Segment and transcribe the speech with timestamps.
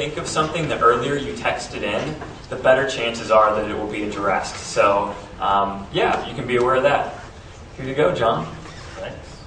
[0.00, 2.16] think of something, the earlier you text it in,
[2.48, 4.56] the better chances are that it will be addressed.
[4.56, 7.22] So, um, yeah, you can be aware of that.
[7.76, 8.46] Here you go, John.
[8.94, 9.42] Thanks.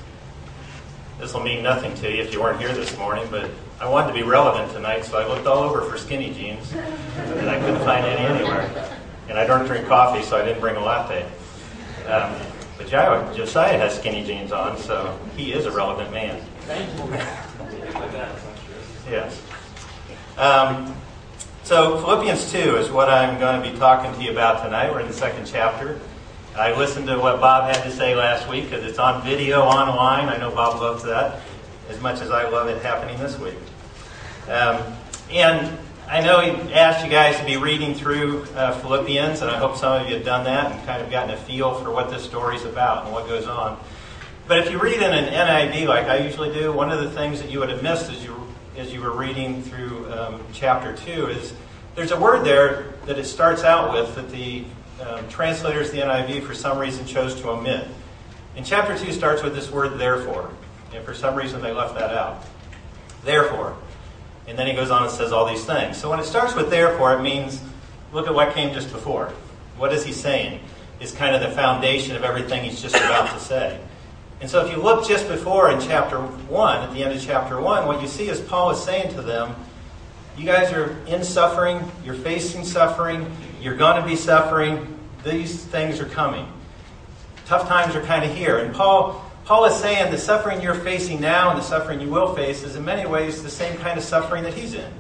[1.20, 4.10] This will mean nothing to you if you weren't here this morning, but I wanted
[4.10, 7.84] to be relevant tonight, so I looked all over for skinny jeans, and I couldn't
[7.84, 8.70] find any anywhere.
[9.30, 11.26] And I don't drink coffee, so I didn't bring a latte.
[12.05, 12.32] Um,
[12.77, 16.40] but Josiah has skinny jeans on, so he is a relevant man.
[16.68, 17.05] Thank you.
[19.12, 19.41] yes.
[20.38, 20.96] Um,
[21.64, 24.91] so Philippians 2 is what I'm going to be talking to you about tonight.
[24.91, 26.00] We're in the second chapter.
[26.55, 30.30] I listened to what Bob had to say last week because it's on video online.
[30.30, 31.41] I know Bob loves that
[31.90, 33.58] as much as I love it happening this week.
[34.48, 34.82] Um,
[35.30, 35.77] and
[36.08, 39.77] I know he asked you guys to be reading through uh, Philippians, and I hope
[39.77, 42.24] some of you have done that and kind of gotten a feel for what this
[42.24, 43.79] story's about and what goes on.
[44.48, 47.40] But if you read in an NIV like I usually do, one of the things
[47.40, 48.43] that you would have missed is you
[48.77, 51.54] as you were reading through um, chapter two is
[51.96, 54.66] there's a word there that it starts out with that the
[55.02, 57.88] um, translators the NIV for some reason chose to omit.
[58.55, 60.51] And chapter two starts with this word therefore,
[60.94, 62.46] and for some reason they left that out.
[63.24, 63.77] Therefore.
[64.47, 65.97] And then he goes on and says all these things.
[65.97, 67.62] So when it starts with therefore, it means
[68.12, 69.28] look at what came just before.
[69.78, 70.59] What is he saying?
[71.00, 73.79] Is kind of the foundation of everything he's just about to say.
[74.44, 77.62] And so if you look just before in chapter 1, at the end of chapter
[77.62, 79.56] 1, what you see is Paul is saying to them,
[80.38, 86.02] you guys are in suffering, you're facing suffering, you're going to be suffering, these things
[86.02, 86.46] are coming.
[87.46, 88.58] Tough times are kind of here.
[88.58, 92.35] And Paul Paul is saying the suffering you're facing now and the suffering you will
[92.35, 94.91] face is in many ways the same kind of suffering that he's in.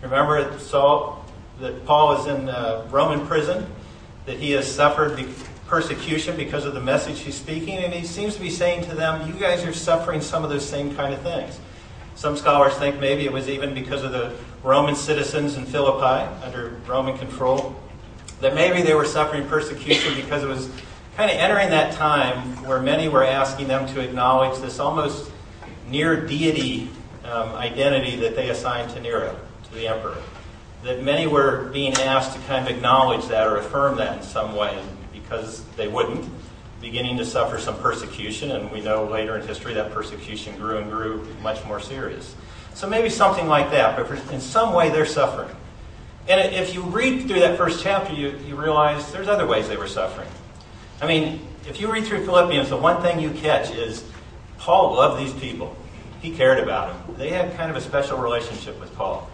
[0.00, 1.24] Remember Saul,
[1.60, 3.64] that Paul is in uh, Roman prison,
[4.26, 5.24] that he has suffered
[5.72, 9.26] persecution because of the message he's speaking, and he seems to be saying to them,
[9.26, 11.58] You guys are suffering some of those same kind of things.
[12.14, 16.78] Some scholars think maybe it was even because of the Roman citizens in Philippi under
[16.86, 17.74] Roman control,
[18.42, 20.68] that maybe they were suffering persecution because it was
[21.16, 25.30] kind of entering that time where many were asking them to acknowledge this almost
[25.88, 26.90] near deity
[27.24, 29.34] um, identity that they assigned to Nero,
[29.64, 30.18] to the emperor.
[30.82, 34.54] That many were being asked to kind of acknowledge that or affirm that in some
[34.54, 34.78] way
[35.32, 36.28] because they wouldn't,
[36.80, 40.90] beginning to suffer some persecution, and we know later in history that persecution grew and
[40.90, 42.34] grew much more serious.
[42.74, 45.54] So maybe something like that, but in some way they're suffering.
[46.28, 49.76] And if you read through that first chapter, you, you realize there's other ways they
[49.76, 50.28] were suffering.
[51.00, 54.04] I mean, if you read through Philippians, the one thing you catch is
[54.58, 55.76] Paul loved these people.
[56.20, 57.16] He cared about them.
[57.16, 59.28] They had kind of a special relationship with Paul.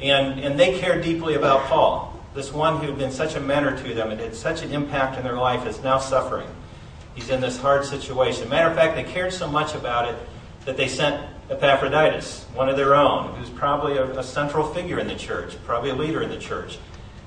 [0.00, 2.15] And, and they cared deeply about Paul.
[2.36, 5.16] This one who had been such a mentor to them and had such an impact
[5.16, 6.46] in their life is now suffering.
[7.14, 8.50] He's in this hard situation.
[8.50, 10.18] Matter of fact, they cared so much about it
[10.66, 15.08] that they sent Epaphroditus, one of their own, who's probably a, a central figure in
[15.08, 16.78] the church, probably a leader in the church.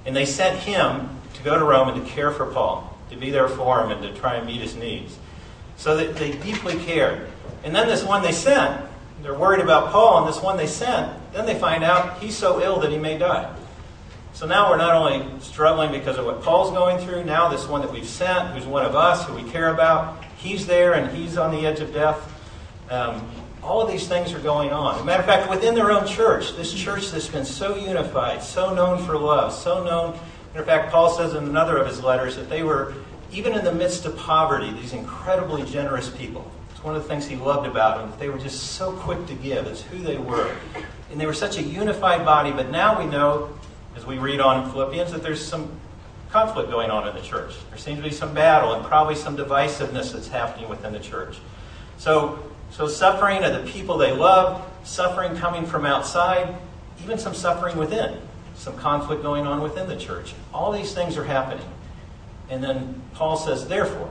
[0.06, 3.31] And they sent him to go to Rome and to care for Paul to be
[3.31, 5.18] there for him and to try and meet his needs.
[5.78, 7.28] So they, they deeply cared.
[7.64, 8.86] And then this one they sent,
[9.24, 12.62] they're worried about Paul, and this one they sent, then they find out he's so
[12.62, 13.56] ill that he may die.
[14.40, 17.82] So now we're not only struggling because of what Paul's going through, now this one
[17.82, 21.38] that we've sent, who's one of us, who we care about, he's there and he's
[21.38, 22.26] on the edge of death.
[22.90, 23.30] Um,
[23.62, 24.96] all of these things are going on.
[24.96, 28.42] As a matter of fact, within their own church, this church that's been so unified,
[28.42, 30.18] so known for love, so known
[30.56, 32.94] in fact, Paul says in another of his letters that they were,
[33.34, 36.50] even in the midst of poverty, these incredibly generous people.
[36.72, 38.10] It's one of the things he loved about them.
[38.12, 39.68] That they were just so quick to give.
[39.68, 40.56] It's who they were.
[41.12, 42.54] And they were such a unified body.
[42.54, 43.50] But now we know,
[44.00, 45.70] as we read on in Philippians, that there's some
[46.30, 47.54] conflict going on in the church.
[47.70, 51.38] There seems to be some battle and probably some divisiveness that's happening within the church.
[51.98, 52.40] So,
[52.72, 56.56] so suffering of the people they love, suffering coming from outside,
[57.04, 58.18] even some suffering within
[58.56, 60.34] some conflict going on within the church.
[60.54, 61.66] All these things are happening.
[62.50, 64.10] And then Paul says, therefore,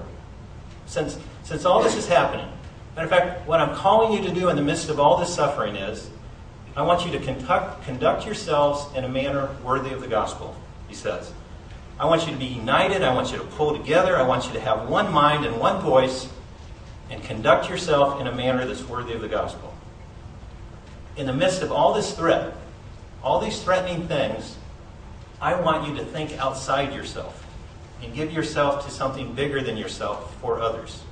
[0.87, 2.49] since, since all this is happening,
[2.97, 5.35] matter of fact, what I'm calling you to do in the midst of all this
[5.35, 6.09] suffering is,
[6.79, 10.55] I want you to conduct, conduct yourselves in a manner worthy of the gospel,
[10.87, 11.33] he says.
[11.99, 13.03] I want you to be united.
[13.03, 14.17] I want you to pull together.
[14.17, 16.29] I want you to have one mind and one voice
[17.11, 19.75] and conduct yourself in a manner that's worthy of the gospel.
[21.17, 22.55] In the midst of all this threat,
[23.25, 24.57] all these threatening things,
[25.41, 27.45] I want you to think outside yourself
[28.05, 31.03] and give yourself to something bigger than yourself for others.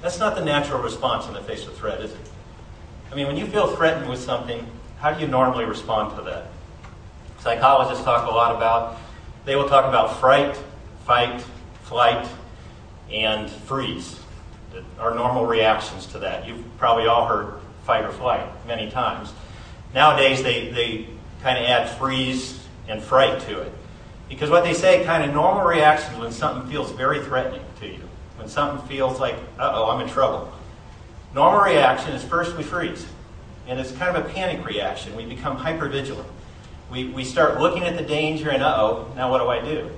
[0.00, 2.30] That's not the natural response in the face of threat, is it?
[3.12, 4.66] I mean, when you feel threatened with something,
[5.00, 6.46] how do you normally respond to that?
[7.40, 8.98] Psychologists talk a lot about,
[9.44, 10.56] they will talk about fright,
[11.06, 11.40] fight,
[11.82, 12.28] flight,
[13.12, 14.18] and freeze.
[14.98, 16.46] Our normal reactions to that.
[16.46, 17.54] You've probably all heard
[17.84, 19.32] fight or flight many times.
[19.94, 21.06] Nowadays, they, they
[21.42, 23.72] kind of add freeze and fright to it.
[24.28, 28.00] Because what they say, kind of normal reactions when something feels very threatening to you,
[28.36, 30.52] when something feels like, uh oh, I'm in trouble.
[31.34, 33.06] Normal reaction is first we freeze.
[33.68, 35.14] And it's kind of a panic reaction.
[35.14, 36.24] We become hypervigilant.
[36.90, 39.90] We, we start looking at the danger and, uh oh, now what do I do?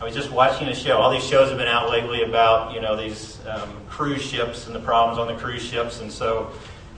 [0.00, 0.96] I was just watching a show.
[0.96, 4.74] All these shows have been out lately about, you know, these um, cruise ships and
[4.74, 6.00] the problems on the cruise ships.
[6.00, 6.52] And so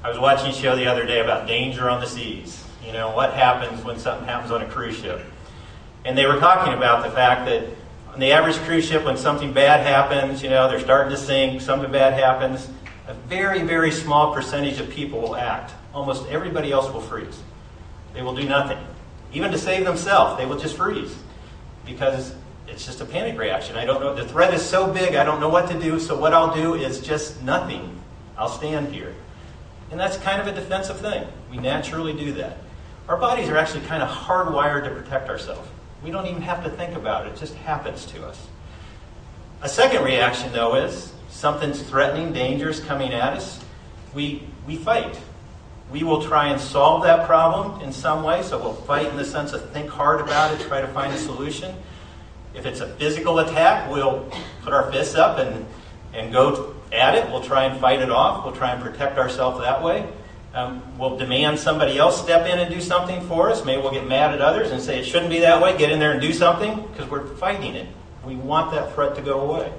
[0.05, 2.65] I was watching a show the other day about danger on the seas.
[2.87, 5.21] You know, what happens when something happens on a cruise ship.
[6.05, 7.67] And they were talking about the fact that
[8.13, 11.61] on the average cruise ship, when something bad happens, you know, they're starting to sink,
[11.61, 12.69] something bad happens,
[13.07, 15.73] a very, very small percentage of people will act.
[15.93, 17.41] Almost everybody else will freeze.
[18.15, 18.79] They will do nothing.
[19.33, 21.15] Even to save themselves, they will just freeze
[21.85, 22.35] because
[22.67, 23.77] it's just a panic reaction.
[23.77, 24.15] I don't know.
[24.15, 26.75] The threat is so big, I don't know what to do, so what I'll do
[26.75, 28.01] is just nothing.
[28.39, 29.15] I'll stand here.
[29.91, 31.27] And that's kind of a defensive thing.
[31.51, 32.59] We naturally do that.
[33.09, 35.69] Our bodies are actually kind of hardwired to protect ourselves.
[36.03, 38.47] We don't even have to think about it, it just happens to us.
[39.63, 43.61] A second reaction, though, is something's threatening, dangerous coming at us.
[44.15, 45.19] We, we fight.
[45.91, 49.25] We will try and solve that problem in some way, so we'll fight in the
[49.25, 51.75] sense of think hard about it, try to find a solution.
[52.55, 54.31] If it's a physical attack, we'll
[54.63, 55.67] put our fists up and,
[56.15, 57.29] and go at it.
[57.31, 58.45] We'll try and fight it off.
[58.45, 60.07] We'll try and protect ourselves that way.
[60.55, 63.65] Um, we'll demand somebody else step in and do something for us.
[63.65, 65.77] Maybe we'll get mad at others and say it shouldn't be that way.
[65.77, 67.89] Get in there and do something because we're fighting it.
[68.25, 69.73] We want that threat to go away.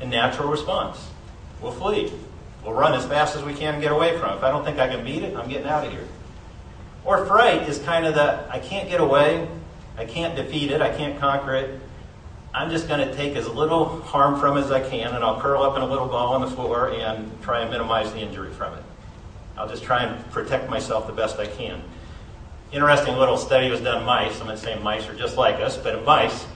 [0.00, 1.10] A natural response.
[1.60, 2.12] We'll flee.
[2.64, 4.36] We'll run as fast as we can and get away from it.
[4.36, 6.06] If I don't think I can beat it, I'm getting out of here.
[7.04, 9.46] Or fright is kind of the I can't get away,
[9.98, 11.80] I can't defeat it, I can't conquer it.
[12.54, 15.40] I'm just going to take as little harm from it as I can, and I'll
[15.40, 18.52] curl up in a little ball on the floor and try and minimize the injury
[18.52, 18.84] from it.
[19.56, 21.82] I'll just try and protect myself the best I can.
[22.72, 24.40] Interesting little study was done on mice.
[24.40, 26.46] I'm not saying mice are just like us, but in mice,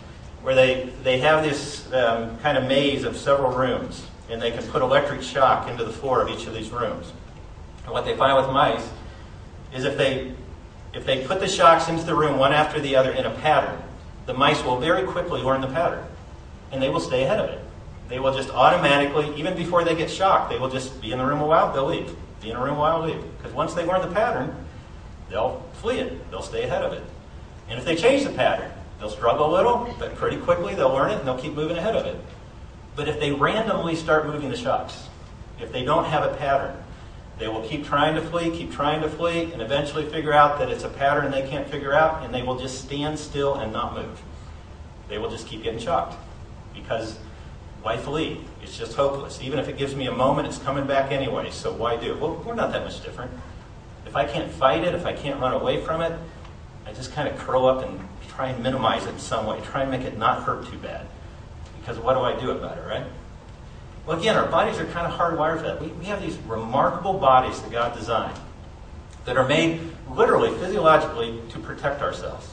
[0.43, 4.62] where they, they have this um, kind of maze of several rooms, and they can
[4.69, 7.12] put electric shock into the floor of each of these rooms.
[7.85, 8.88] And what they find with mice
[9.75, 10.32] is if they,
[10.94, 13.81] if they put the shocks into the room one after the other in a pattern,
[14.26, 16.05] the mice will very quickly learn the pattern,
[16.70, 17.61] and they will stay ahead of it.
[18.08, 21.25] They will just automatically, even before they get shocked, they will just be in the
[21.26, 22.14] room a while, they'll leave.
[22.40, 23.23] Be in a room a while, leave.
[23.37, 24.55] Because once they learn the pattern,
[25.29, 26.31] they'll flee it.
[26.31, 27.02] They'll stay ahead of it.
[27.69, 31.10] And if they change the pattern, they'll struggle a little, but pretty quickly they'll learn
[31.10, 32.16] it and they'll keep moving ahead of it.
[32.96, 35.08] But if they randomly start moving the shocks,
[35.60, 36.76] if they don't have a pattern,
[37.38, 40.68] they will keep trying to flee, keep trying to flee, and eventually figure out that
[40.68, 43.94] it's a pattern they can't figure out, and they will just stand still and not
[43.94, 44.20] move.
[45.08, 46.16] They will just keep getting shocked
[46.74, 47.18] because
[47.82, 48.40] why flee?
[48.62, 49.40] It's just hopeless.
[49.40, 52.16] Even if it gives me a moment, it's coming back anyway, so why do?
[52.18, 53.30] Well, we're not that much different.
[54.04, 56.18] If I can't fight it, if I can't run away from it,
[56.86, 58.00] I just kind of curl up and
[58.38, 61.05] try and minimize it in some way, try and make it not hurt too bad.
[61.81, 63.05] Because what do I do about it, right?
[64.06, 65.81] Well, again, our bodies are kind of hardwired for that.
[65.81, 68.38] We, we have these remarkable bodies that God designed
[69.25, 72.49] that are made literally, physiologically, to protect ourselves.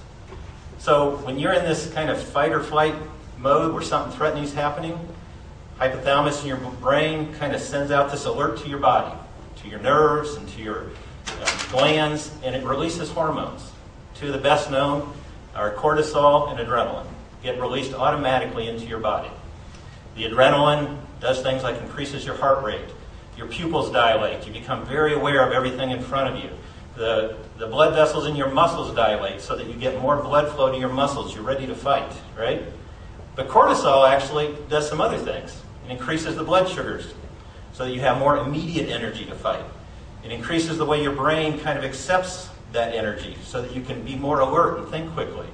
[0.79, 2.95] So when you're in this kind of fight or flight
[3.37, 4.97] mode where something threatening is happening,
[5.77, 9.15] hypothalamus in your brain kind of sends out this alert to your body,
[9.57, 10.87] to your nerves and to your
[11.27, 13.69] uh, glands, and it releases hormones.
[14.15, 15.13] Two of the best known
[15.55, 17.07] are cortisol and adrenaline.
[17.41, 19.29] Get released automatically into your body.
[20.15, 22.85] The adrenaline does things like increases your heart rate.
[23.37, 24.45] Your pupils dilate.
[24.45, 26.49] You become very aware of everything in front of you.
[26.95, 30.71] The, the blood vessels in your muscles dilate so that you get more blood flow
[30.71, 31.33] to your muscles.
[31.33, 32.63] You're ready to fight, right?
[33.35, 35.61] But cortisol actually does some other things.
[35.85, 37.13] It increases the blood sugars
[37.73, 39.65] so that you have more immediate energy to fight.
[40.23, 44.03] It increases the way your brain kind of accepts that energy so that you can
[44.03, 45.47] be more alert and think quickly.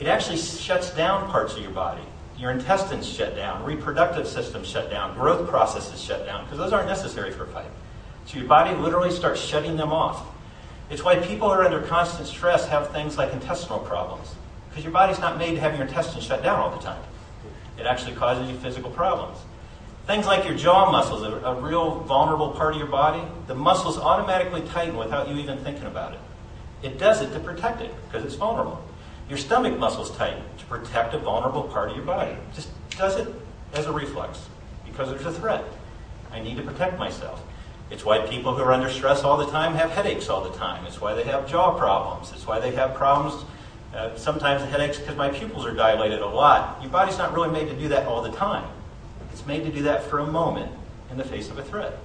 [0.00, 2.02] It actually shuts down parts of your body.
[2.36, 6.88] Your intestines shut down, reproductive systems shut down, growth processes shut down, because those aren't
[6.88, 7.70] necessary for fight.
[8.26, 10.26] So your body literally starts shutting them off.
[10.90, 14.34] It's why people who are under constant stress have things like intestinal problems,
[14.68, 17.02] because your body's not made to have your intestines shut down all the time.
[17.78, 19.38] It actually causes you physical problems.
[20.06, 23.98] Things like your jaw muscles, a, a real vulnerable part of your body, the muscles
[23.98, 26.20] automatically tighten without you even thinking about it.
[26.82, 28.82] It does it to protect it because it's vulnerable.
[29.28, 32.32] Your stomach muscles tighten to protect a vulnerable part of your body.
[32.32, 33.28] It just does it
[33.74, 34.46] as a reflex
[34.84, 35.64] because there's a threat.
[36.32, 37.42] I need to protect myself.
[37.90, 40.84] It's why people who are under stress all the time have headaches all the time.
[40.86, 42.32] It's why they have jaw problems.
[42.32, 43.44] It's why they have problems,
[43.94, 46.80] uh, sometimes headaches because my pupils are dilated a lot.
[46.82, 48.68] Your body's not really made to do that all the time.
[49.32, 50.72] It's made to do that for a moment
[51.10, 51.96] in the face of a threat.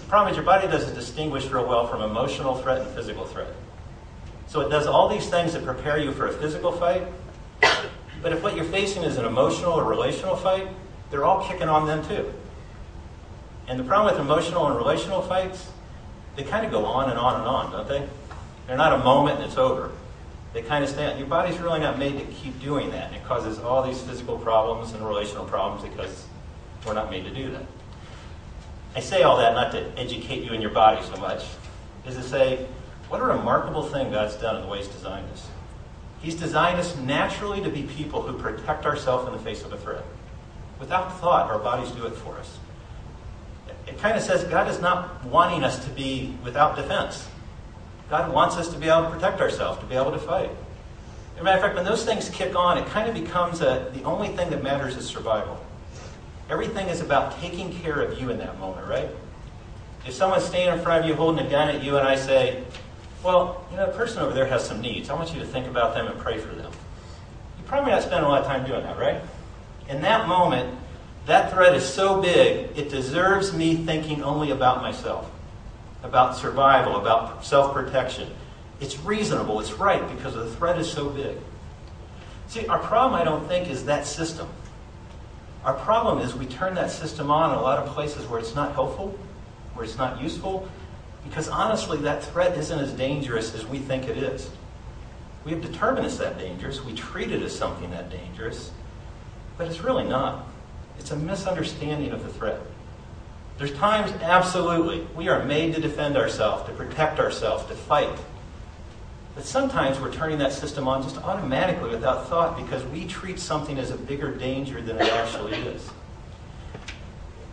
[0.00, 3.48] The problem is your body doesn't distinguish real well from emotional threat and physical threat.
[4.56, 7.06] So it does all these things that prepare you for a physical fight.
[8.22, 10.66] But if what you're facing is an emotional or relational fight,
[11.10, 12.32] they're all kicking on them too.
[13.68, 15.68] And the problem with emotional and relational fights,
[16.36, 18.08] they kind of go on and on and on, don't they?
[18.66, 19.90] They're not a moment and it's over.
[20.54, 21.18] They kind of stay.
[21.18, 23.12] Your body's really not made to keep doing that.
[23.12, 26.24] It causes all these physical problems and relational problems because
[26.86, 27.66] we're not made to do that.
[28.94, 31.44] I say all that not to educate you in your body so much,
[32.06, 32.66] is to say,
[33.08, 35.48] what a remarkable thing God's done in the way He's designed us.
[36.20, 39.78] He's designed us naturally to be people who protect ourselves in the face of a
[39.78, 40.04] threat.
[40.80, 42.58] Without thought, our bodies do it for us.
[43.86, 47.28] It kind of says God is not wanting us to be without defense.
[48.10, 50.50] God wants us to be able to protect ourselves, to be able to fight.
[51.34, 53.90] As a matter of fact, when those things kick on, it kind of becomes a,
[53.94, 55.62] the only thing that matters is survival.
[56.48, 59.08] Everything is about taking care of you in that moment, right?
[60.06, 62.64] If someone's standing in front of you holding a gun at you and I say,
[63.22, 65.10] well, you know, the person over there has some needs.
[65.10, 66.70] I want you to think about them and pray for them.
[67.58, 69.20] You probably not spend a lot of time doing that, right?
[69.88, 70.78] In that moment,
[71.26, 75.30] that threat is so big, it deserves me thinking only about myself,
[76.02, 78.30] about survival, about self protection.
[78.80, 81.36] It's reasonable, it's right, because the threat is so big.
[82.48, 84.48] See, our problem, I don't think, is that system.
[85.64, 88.54] Our problem is we turn that system on in a lot of places where it's
[88.54, 89.18] not helpful,
[89.74, 90.68] where it's not useful,
[91.28, 94.50] because honestly, that threat isn't as dangerous as we think it is.
[95.44, 96.84] We have determined it's that dangerous.
[96.84, 98.72] We treat it as something that dangerous,
[99.56, 100.46] but it's really not.
[100.98, 102.60] It's a misunderstanding of the threat.
[103.58, 108.18] There's times, absolutely, we are made to defend ourselves, to protect ourselves, to fight.
[109.34, 113.78] But sometimes we're turning that system on just automatically without thought because we treat something
[113.78, 115.88] as a bigger danger than it actually is.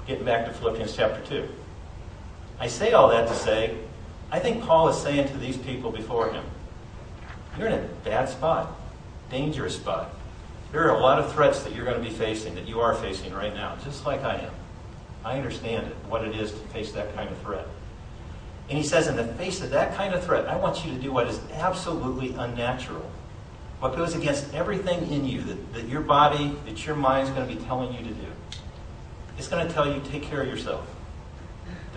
[0.08, 1.48] Getting back to Philippians chapter 2.
[2.60, 3.77] I say all that to say,
[4.31, 6.43] I think Paul is saying to these people before him,
[7.57, 8.75] you're in a bad spot,
[9.29, 10.10] dangerous spot.
[10.72, 12.95] There are a lot of threats that you're going to be facing, that you are
[12.95, 14.51] facing right now, just like I am.
[15.24, 17.67] I understand it, what it is to face that kind of threat.
[18.69, 21.00] And he says, in the face of that kind of threat, I want you to
[21.00, 23.10] do what is absolutely unnatural.
[23.79, 27.48] What goes against everything in you that, that your body, that your mind is going
[27.48, 28.27] to be telling you to do.
[29.38, 30.88] It's going to tell you, take care of yourself.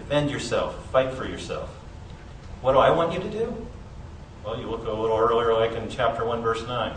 [0.08, 0.88] Defend yourself.
[0.90, 1.68] Fight for yourself.
[2.60, 3.66] What do I want you to do?
[4.44, 6.96] Well, you look a little earlier, like in chapter 1, verse 9.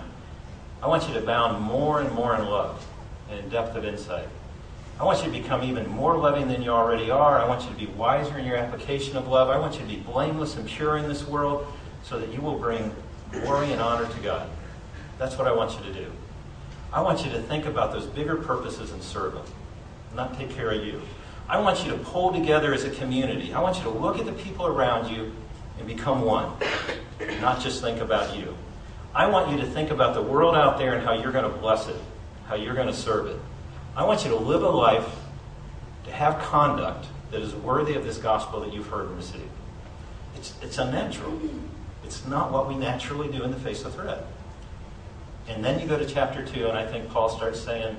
[0.83, 2.85] I want you to abound more and more in love
[3.31, 4.27] and in depth of insight.
[4.99, 7.39] I want you to become even more loving than you already are.
[7.39, 9.49] I want you to be wiser in your application of love.
[9.49, 11.65] I want you to be blameless and pure in this world
[12.03, 12.93] so that you will bring
[13.31, 14.47] glory and honor to God.
[15.17, 16.11] That's what I want you to do.
[16.93, 19.45] I want you to think about those bigger purposes and serve them,
[20.15, 21.01] not take care of you.
[21.49, 23.53] I want you to pull together as a community.
[23.53, 25.33] I want you to look at the people around you
[25.79, 26.51] and become one,
[27.41, 28.55] not just think about you.
[29.15, 31.57] I want you to think about the world out there and how you're going to
[31.57, 31.95] bless it,
[32.45, 33.37] how you're going to serve it.
[33.95, 35.09] I want you to live a life,
[36.05, 39.49] to have conduct that is worthy of this gospel that you've heard and received.
[40.35, 41.41] It's, it's unnatural.
[42.03, 44.25] It's not what we naturally do in the face of threat.
[45.47, 47.97] And then you go to chapter 2, and I think Paul starts saying,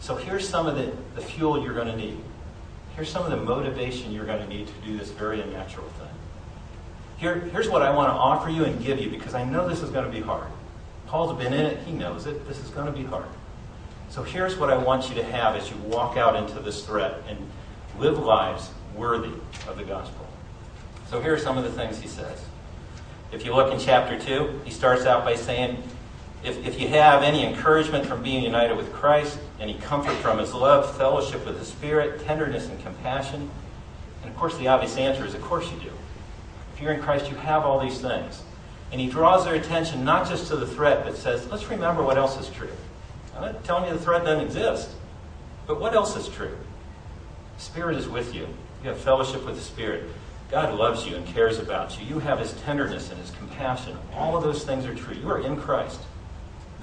[0.00, 2.18] so here's some of the, the fuel you're going to need.
[2.96, 6.08] Here's some of the motivation you're going to need to do this very unnatural thing.
[7.16, 9.82] Here, here's what I want to offer you and give you because I know this
[9.82, 10.48] is going to be hard.
[11.06, 12.46] Paul's been in it, he knows it.
[12.46, 13.26] This is going to be hard.
[14.10, 17.22] So here's what I want you to have as you walk out into this threat
[17.28, 17.38] and
[17.98, 19.32] live lives worthy
[19.66, 20.26] of the gospel.
[21.08, 22.44] So here are some of the things he says.
[23.32, 25.82] If you look in chapter 2, he starts out by saying,
[26.44, 30.52] if, if you have any encouragement from being united with Christ, any comfort from his
[30.52, 33.50] love, fellowship with the Spirit, tenderness and compassion,
[34.22, 35.90] and of course the obvious answer is, of course you do.
[36.74, 38.42] If you're in Christ, you have all these things.
[38.92, 42.18] And he draws their attention not just to the threat, but says, let's remember what
[42.18, 42.70] else is true.
[43.34, 44.90] I'm not telling you the threat doesn't exist,
[45.66, 46.56] but what else is true?
[47.56, 48.46] The Spirit is with you.
[48.82, 50.10] You have fellowship with the Spirit.
[50.50, 52.06] God loves you and cares about you.
[52.06, 53.96] You have his tenderness and his compassion.
[54.14, 55.14] All of those things are true.
[55.14, 56.00] You are in Christ.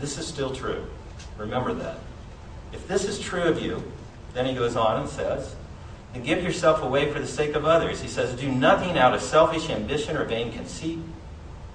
[0.01, 0.85] This is still true.
[1.37, 1.99] Remember that.
[2.73, 3.83] If this is true of you,
[4.33, 5.55] then he goes on and says,
[6.11, 8.01] then give yourself away for the sake of others.
[8.01, 10.97] He says, do nothing out of selfish ambition or vain conceit.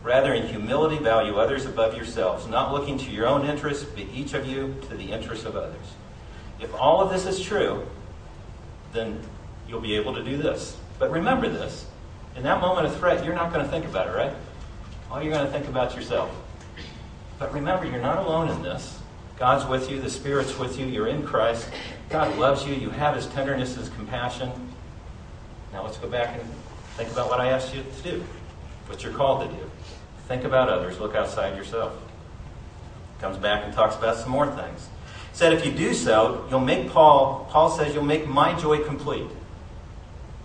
[0.03, 4.35] Rather, in humility, value others above yourselves, not looking to your own interests, but each
[4.35, 5.87] of you to the interests of others.
[6.61, 7.87] If all of this is true,
[8.93, 9.21] then
[9.69, 10.77] you'll be able to do this.
[10.99, 11.87] But remember this
[12.37, 14.33] in that moment of threat, you're not going to think about it, right?
[15.11, 16.31] All you're going to think about yourself.
[17.39, 18.99] But remember, you're not alone in this.
[19.39, 21.69] God's with you, the Spirit's with you, you're in Christ.
[22.09, 24.51] God loves you, you have His tenderness, His compassion.
[25.73, 26.49] Now let's go back and
[26.97, 28.25] think about what I asked you to do,
[28.87, 29.71] what you're called to do.
[30.27, 31.93] think about others, look outside yourself.
[33.21, 34.89] Comes back and talks about some more things.
[35.35, 39.29] Said if you do so, you'll make Paul, Paul says, you'll make my joy complete.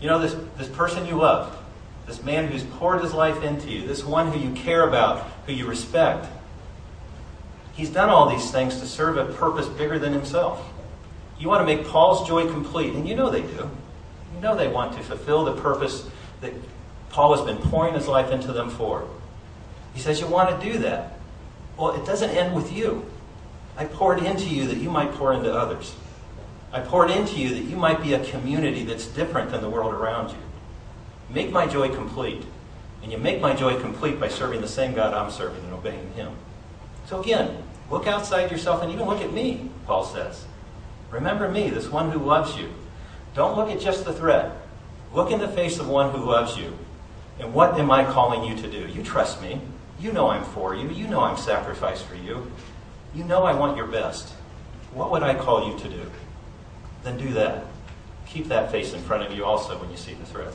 [0.01, 1.57] You know, this, this person you love,
[2.07, 5.53] this man who's poured his life into you, this one who you care about, who
[5.53, 6.27] you respect,
[7.81, 10.63] he's done all these things to serve a purpose bigger than himself.
[11.39, 13.71] You want to make Paul's joy complete, and you know they do.
[14.35, 16.07] You know they want to fulfill the purpose
[16.41, 16.53] that
[17.09, 19.07] Paul has been pouring his life into them for.
[19.95, 21.13] He says, You want to do that.
[21.75, 23.03] Well, it doesn't end with you.
[23.75, 25.95] I poured into you that you might pour into others.
[26.71, 29.95] I poured into you that you might be a community that's different than the world
[29.95, 30.37] around you.
[31.31, 32.43] Make my joy complete.
[33.01, 36.13] And you make my joy complete by serving the same God I'm serving and obeying
[36.13, 36.33] Him.
[37.07, 40.45] So again, look outside yourself and even look at me, Paul says.
[41.11, 42.73] Remember me, this one who loves you.
[43.35, 44.51] Don't look at just the threat.
[45.13, 46.77] Look in the face of one who loves you.
[47.39, 48.87] And what am I calling you to do?
[48.87, 49.61] You trust me.
[49.99, 50.89] You know I'm for you.
[50.89, 52.51] You know I'm sacrificed for you.
[53.13, 54.29] You know I want your best.
[54.93, 56.11] What would I call you to do?
[57.03, 57.65] Then do that.
[58.25, 60.53] Keep that face in front of you also when you see the threat.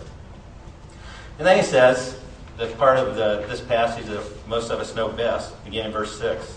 [1.38, 2.18] And then he says,
[2.56, 6.18] the part of the, this passage that most of us know best, beginning in verse
[6.18, 6.56] 6.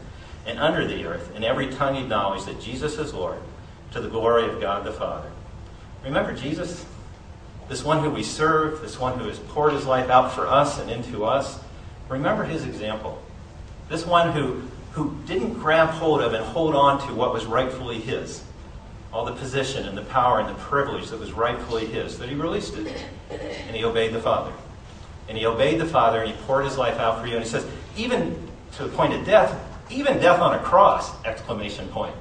[0.45, 3.39] and under the earth, and every tongue acknowledge that Jesus is Lord,
[3.91, 5.29] to the glory of God the Father.
[6.03, 6.85] Remember Jesus?
[7.69, 10.79] This one who we serve, this one who has poured his life out for us
[10.79, 11.59] and into us.
[12.09, 13.21] Remember his example.
[13.87, 14.61] This one who,
[14.91, 18.43] who didn't grab hold of and hold on to what was rightfully his.
[19.13, 22.35] All the position and the power and the privilege that was rightfully his, that he
[22.35, 23.05] released it.
[23.29, 24.51] And he obeyed the Father.
[25.29, 27.35] And he obeyed the Father and he poured his life out for you.
[27.35, 27.65] And he says,
[27.95, 29.57] even to the point of death,
[29.91, 32.15] even death on a cross, exclamation point.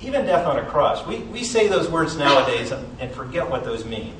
[0.00, 1.06] Even death on a cross.
[1.06, 4.14] We, we say those words nowadays and, and forget what those mean.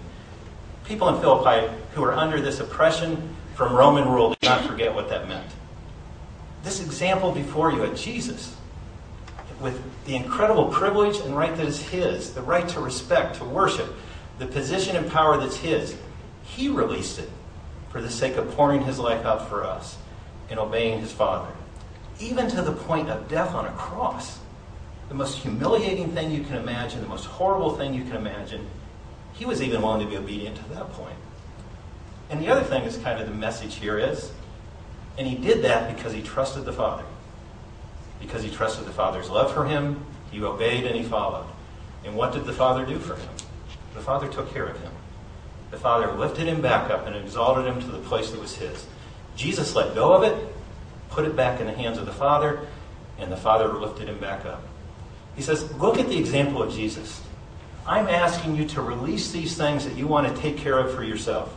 [0.85, 5.09] People in Philippi who are under this oppression from Roman rule did not forget what
[5.11, 5.51] that meant.
[6.63, 8.57] This example before you at Jesus,
[9.61, 13.95] with the incredible privilege and right that is his, the right to respect, to worship,
[14.39, 15.97] the position and power that's his,
[16.43, 17.31] he released it
[17.91, 19.97] for the sake of pouring his life out for us
[20.51, 21.53] and obeying his Father.
[22.19, 24.39] Even to the point of death on a cross.
[25.09, 28.67] The most humiliating thing you can imagine, the most horrible thing you can imagine.
[29.35, 31.17] He was even willing to be obedient to that point.
[32.31, 34.33] And the other thing is kind of the message here is,
[35.19, 37.05] and he did that because he trusted the Father.
[38.21, 41.47] Because he trusted the Father's love for him, he obeyed and he followed.
[42.05, 43.29] And what did the Father do for him?
[43.95, 44.93] The Father took care of him.
[45.71, 48.87] The Father lifted him back up and exalted him to the place that was his.
[49.37, 50.56] Jesus let go of it,
[51.17, 52.61] put it back in the hands of the Father,
[53.19, 54.63] and the Father lifted him back up.
[55.35, 57.23] He says, Look at the example of Jesus.
[57.87, 61.03] I'm asking you to release these things that you want to take care of for
[61.03, 61.57] yourself.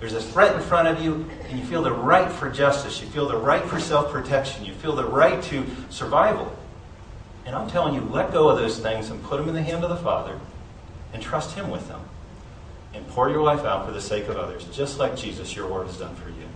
[0.00, 3.00] There's a threat in front of you, and you feel the right for justice.
[3.00, 4.64] You feel the right for self protection.
[4.64, 6.56] You feel the right to survival.
[7.46, 9.84] And I'm telling you, let go of those things and put them in the hand
[9.84, 10.40] of the Father
[11.12, 12.00] and trust Him with them
[12.94, 15.86] and pour your life out for the sake of others, just like Jesus, your Lord,
[15.86, 16.48] has done for you.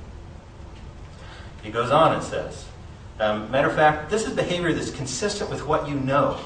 [1.63, 2.67] He goes on and says,
[3.21, 6.41] um, matter of fact, this is behavior that's consistent with what you know,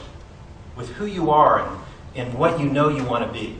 [0.76, 1.80] with who you are and,
[2.14, 3.58] and what you know you want to be.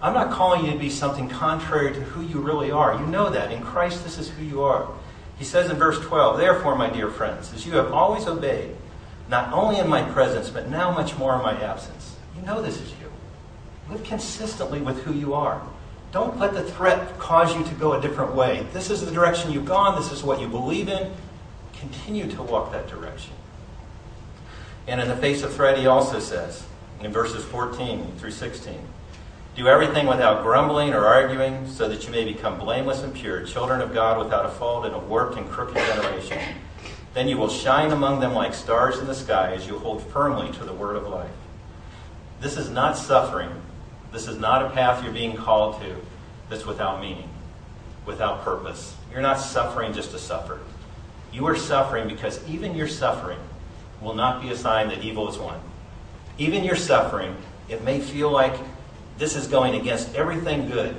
[0.00, 2.98] I'm not calling you to be something contrary to who you really are.
[2.98, 3.52] You know that.
[3.52, 4.88] In Christ, this is who you are.
[5.38, 8.74] He says in verse 12, Therefore, my dear friends, as you have always obeyed,
[9.28, 12.80] not only in my presence, but now much more in my absence, you know this
[12.80, 13.10] is you.
[13.90, 15.60] Live consistently with who you are.
[16.16, 18.66] Don't let the threat cause you to go a different way.
[18.72, 20.00] This is the direction you've gone.
[20.00, 21.12] This is what you believe in.
[21.78, 23.34] Continue to walk that direction.
[24.88, 26.64] And in the face of threat, he also says,
[27.02, 28.78] in verses 14 through 16,
[29.56, 33.82] do everything without grumbling or arguing, so that you may become blameless and pure, children
[33.82, 36.40] of God without a fault in a warped and crooked generation.
[37.12, 40.50] Then you will shine among them like stars in the sky as you hold firmly
[40.52, 41.28] to the word of life.
[42.40, 43.50] This is not suffering
[44.16, 45.94] this is not a path you're being called to
[46.48, 47.28] that's without meaning,
[48.06, 48.96] without purpose.
[49.12, 50.58] You're not suffering just to suffer.
[51.34, 53.38] You are suffering because even your suffering
[54.00, 55.60] will not be a sign that evil is won.
[56.38, 57.36] Even your suffering,
[57.68, 58.58] it may feel like
[59.18, 60.96] this is going against everything good.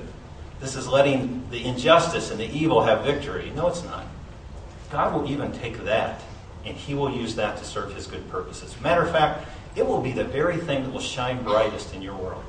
[0.60, 3.52] This is letting the injustice and the evil have victory.
[3.56, 4.06] No, it's not.
[4.92, 6.22] God will even take that
[6.68, 8.80] and He will use that to serve His good purposes.
[8.80, 12.16] Matter of fact, it will be the very thing that will shine brightest in your
[12.16, 12.44] world.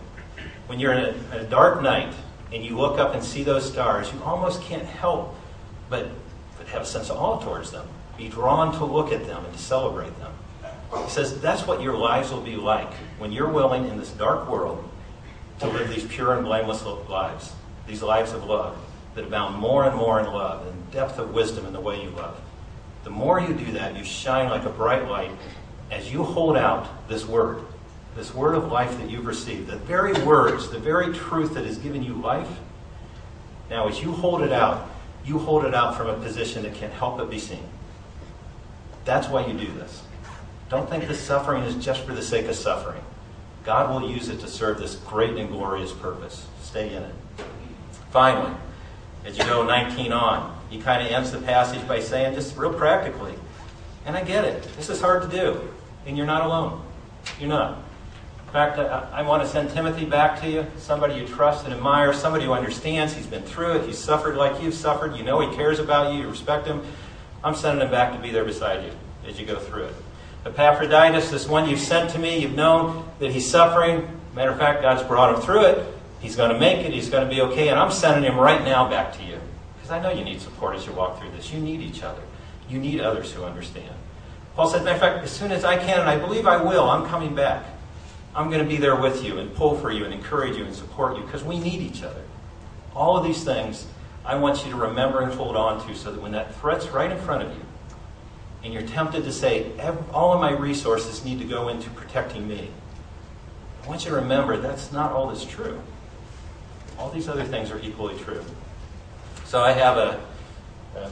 [0.68, 2.12] When you're in a, a dark night
[2.52, 5.34] and you look up and see those stars, you almost can't help
[5.88, 6.08] but,
[6.58, 9.54] but have a sense of awe towards them, be drawn to look at them and
[9.54, 10.32] to celebrate them.
[11.04, 14.48] He says that's what your lives will be like when you're willing in this dark
[14.48, 14.88] world
[15.60, 17.52] to live these pure and blameless lives,
[17.86, 18.76] these lives of love
[19.14, 22.10] that abound more and more in love and depth of wisdom in the way you
[22.10, 22.38] love.
[23.04, 25.30] The more you do that, you shine like a bright light
[25.90, 27.64] as you hold out this word,
[28.18, 31.78] this word of life that you've received, the very words, the very truth that has
[31.78, 32.48] given you life.
[33.70, 34.90] Now, as you hold it out,
[35.24, 37.62] you hold it out from a position that can't help but be seen.
[39.04, 40.02] That's why you do this.
[40.68, 43.02] Don't think this suffering is just for the sake of suffering.
[43.64, 46.44] God will use it to serve this great and glorious purpose.
[46.62, 47.14] Stay in it.
[48.10, 48.52] Finally,
[49.24, 52.72] as you go 19 on, he kind of ends the passage by saying, just real
[52.72, 53.34] practically,
[54.04, 54.64] and I get it.
[54.76, 55.60] This is hard to do,
[56.04, 56.84] and you're not alone.
[57.38, 57.84] You're not.
[58.48, 61.74] In fact, I, I want to send Timothy back to you, somebody you trust and
[61.74, 63.12] admire, somebody who understands.
[63.12, 63.86] He's been through it.
[63.86, 65.14] He's suffered like you've suffered.
[65.14, 66.22] You know he cares about you.
[66.22, 66.80] You respect him.
[67.44, 68.92] I'm sending him back to be there beside you
[69.28, 69.94] as you go through it.
[70.46, 74.08] Epaphroditus, this one you've sent to me, you've known that he's suffering.
[74.34, 75.94] Matter of fact, God's brought him through it.
[76.20, 76.94] He's going to make it.
[76.94, 77.68] He's going to be okay.
[77.68, 79.38] And I'm sending him right now back to you.
[79.76, 81.52] Because I know you need support as you walk through this.
[81.52, 82.22] You need each other.
[82.66, 83.94] You need others who understand.
[84.54, 86.88] Paul said, matter of fact, as soon as I can, and I believe I will,
[86.88, 87.64] I'm coming back.
[88.34, 90.74] I'm going to be there with you and pull for you and encourage you and
[90.74, 92.22] support you because we need each other.
[92.94, 93.86] All of these things
[94.24, 97.10] I want you to remember and hold on to so that when that threat's right
[97.10, 97.62] in front of you,
[98.62, 99.72] and you're tempted to say,
[100.12, 102.68] all of my resources need to go into protecting me.
[103.84, 105.80] I want you to remember that's not all that's true.
[106.98, 108.44] All these other things are equally true.
[109.44, 110.20] So I have a,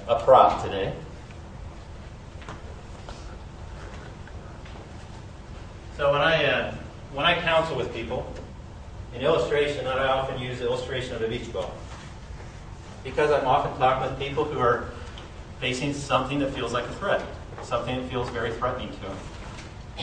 [0.09, 0.93] a prop today.
[5.97, 6.75] So when I, uh,
[7.17, 8.31] when I counsel with people,
[9.15, 11.73] an illustration, that I often use the illustration of a beach ball.
[13.03, 14.91] Because I'm often talking with people who are
[15.59, 17.23] facing something that feels like a threat
[17.63, 19.17] something that feels very threatening to them.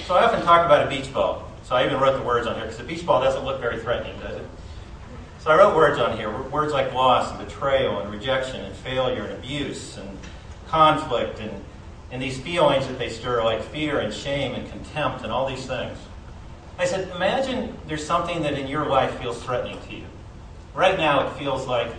[0.05, 1.49] So I often talk about a beach ball.
[1.63, 3.79] So I even wrote the words on here because a beach ball doesn't look very
[3.79, 4.45] threatening, does it?
[5.39, 9.23] So I wrote words on here, words like loss and betrayal and rejection and failure
[9.23, 10.17] and abuse and
[10.67, 11.51] conflict and,
[12.11, 15.65] and these feelings that they stir like fear and shame and contempt and all these
[15.65, 15.97] things.
[16.77, 20.05] I said, imagine there's something that in your life feels threatening to you.
[20.73, 21.89] Right now it feels like,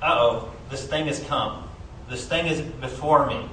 [0.00, 1.68] uh-oh, this thing has come.
[2.08, 3.48] This thing is before me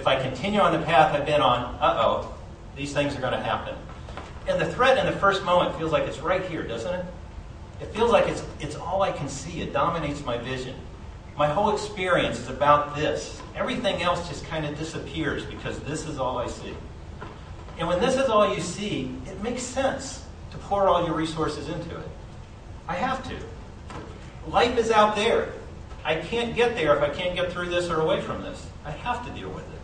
[0.00, 2.34] if I continue on the path I've been on, uh oh,
[2.74, 3.74] these things are going to happen.
[4.48, 7.04] And the threat in the first moment feels like it's right here, doesn't it?
[7.80, 9.60] It feels like it's, it's all I can see.
[9.60, 10.74] It dominates my vision.
[11.36, 13.40] My whole experience is about this.
[13.54, 16.74] Everything else just kind of disappears because this is all I see.
[17.80, 21.68] And when this is all you see, it makes sense to pour all your resources
[21.68, 22.08] into it.
[22.86, 23.36] I have to.
[24.46, 25.54] Life is out there.
[26.04, 28.66] I can't get there if I can't get through this or away from this.
[28.84, 29.80] I have to deal with it.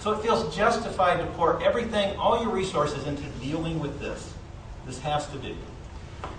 [0.00, 4.32] So it feels justified to pour everything, all your resources into dealing with this.
[4.86, 5.54] This has to be.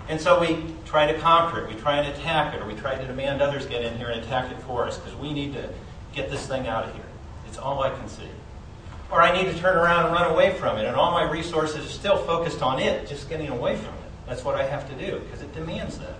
[0.08, 2.96] And so we try to conquer it, we try and attack it, or we try
[2.96, 5.68] to demand others get in here and attack it for us because we need to
[6.12, 7.04] get this thing out of here.
[7.46, 8.28] It's all I can see.
[9.12, 11.84] Or I need to turn around and run away from it, and all my resources
[11.84, 14.10] are still focused on it, just getting away from it.
[14.26, 16.14] That's what I have to do because it demands that.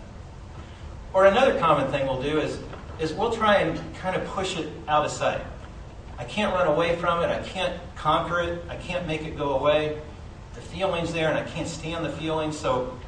[1.14, 2.58] Or another common thing we'll do is,
[3.00, 5.40] is we'll try and kind of push it out of sight.
[6.18, 7.30] I can't run away from it.
[7.30, 8.62] I can't conquer it.
[8.68, 9.98] I can't make it go away.
[10.54, 12.52] The feeling's there, and I can't stand the feeling.
[12.52, 12.98] So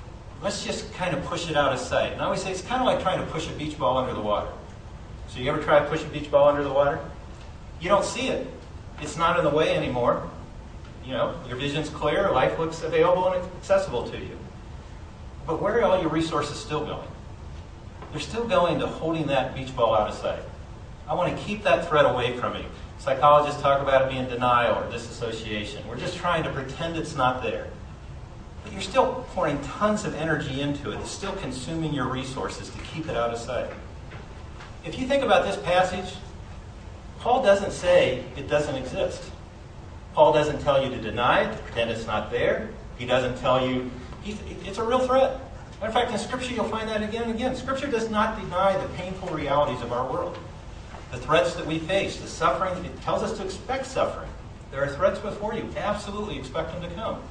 [0.43, 2.15] let's just kind of push it out of sight.
[2.15, 4.15] And I always say it's kind of like trying to push a beach ball under
[4.15, 4.49] the water.
[5.29, 6.99] So you ever try to push a beach ball under the water?
[7.81, 8.47] You don't see it.
[9.01, 10.29] It's not in the way anymore.
[11.05, 14.39] You know, your vision's clear, life looks available and accessible to you.
[15.47, 17.09] But where are all your resources still going?
[18.13, 20.43] They're still going to holding that beach ball out of sight.
[21.07, 22.65] I want to keep that threat away from me.
[22.99, 25.87] Psychologists talk about it being denial or disassociation.
[25.87, 27.67] We're just trying to pretend it's not there.
[28.63, 31.01] But you're still pouring tons of energy into it.
[31.01, 33.69] It's still consuming your resources to keep it out of sight.
[34.87, 36.15] If you think about this passage,
[37.25, 39.31] Paul doesn't say it doesn't exist.
[40.13, 42.69] Paul doesn't tell you to deny it, to pretend it's not there.
[42.99, 43.91] He doesn't tell you
[44.27, 45.41] it's a real threat.
[45.81, 47.57] Matter of fact, in Scripture, you'll find that again and again.
[47.57, 50.37] Scripture does not deny the painful realities of our world
[51.13, 54.29] the threats that we face, the suffering, it tells us to expect suffering.
[54.71, 55.67] There are threats before you.
[55.79, 57.23] Absolutely expect them to come.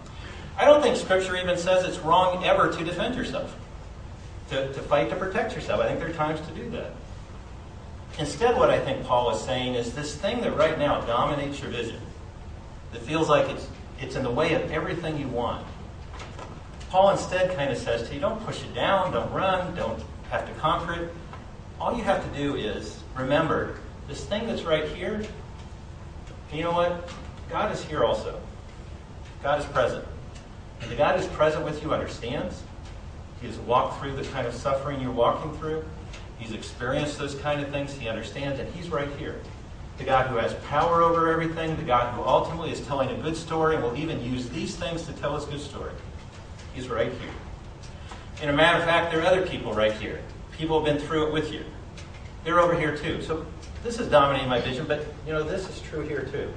[0.57, 3.55] I don't think Scripture even says it's wrong ever to defend yourself,
[4.49, 5.81] to, to fight to protect yourself.
[5.81, 6.93] I think there are times to do that.
[8.19, 11.71] Instead, what I think Paul is saying is this thing that right now dominates your
[11.71, 11.99] vision,
[12.91, 13.67] that feels like it's,
[13.99, 15.65] it's in the way of everything you want.
[16.89, 20.47] Paul instead kind of says to you, don't push it down, don't run, don't have
[20.47, 21.13] to conquer it.
[21.79, 25.23] All you have to do is remember this thing that's right here.
[26.51, 27.09] You know what?
[27.49, 28.39] God is here also.
[29.41, 30.05] God is present.
[30.81, 32.61] And the God who's present with you understands.
[33.41, 35.83] He has walked through the kind of suffering you're walking through.
[36.43, 37.93] He's experienced those kind of things.
[37.93, 39.39] He understands, and He's right here.
[39.97, 43.37] The God who has power over everything, the God who ultimately is telling a good
[43.37, 45.93] story and will even use these things to tell His good story.
[46.73, 47.31] He's right here.
[48.41, 50.19] And a matter of fact, there are other people right here.
[50.57, 51.63] People have been through it with you.
[52.43, 53.21] They're over here too.
[53.21, 53.45] So
[53.81, 56.51] this is dominating my vision, but you know, this is true here too.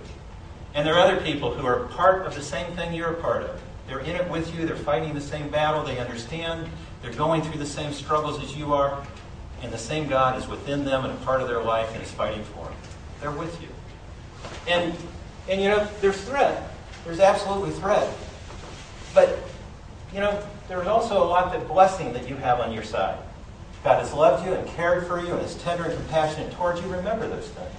[0.75, 3.44] And there are other people who are part of the same thing you're a part
[3.44, 3.62] of.
[3.87, 6.68] They're in it with you, they're fighting the same battle, they understand,
[7.03, 9.07] they're going through the same struggles as you are,
[9.62, 12.11] and the same God is within them and a part of their life and is
[12.11, 12.75] fighting for them.
[13.21, 13.69] They're with you.
[14.69, 14.95] And
[15.49, 16.71] and you know, there's threat.
[17.05, 18.12] There's absolutely threat.
[19.14, 19.38] But
[20.12, 23.19] you know, there's also a lot of blessing that you have on your side.
[23.85, 26.88] God has loved you and cared for you and is tender and compassionate towards you.
[26.88, 27.71] Remember those things.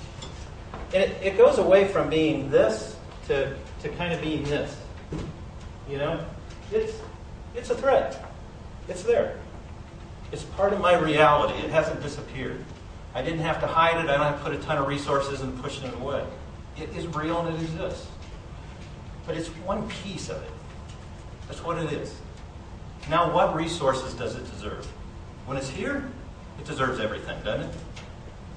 [0.94, 2.96] And it, it goes away from being this
[3.28, 4.74] to, to kind of being this.
[5.90, 6.26] You know?
[6.72, 6.94] It's,
[7.56, 8.32] it's a threat.
[8.88, 9.38] It's there.
[10.32, 11.58] It's part of my reality.
[11.60, 12.64] It hasn't disappeared.
[13.14, 14.10] I didn't have to hide it.
[14.10, 16.26] I don't have to put a ton of resources and push it away.
[16.78, 18.08] It is real and it exists.
[19.26, 20.52] But it's one piece of it.
[21.48, 22.16] That's what it is.
[23.10, 24.86] Now, what resources does it deserve?
[25.46, 26.10] When it's here,
[26.60, 27.76] it deserves everything, doesn't it?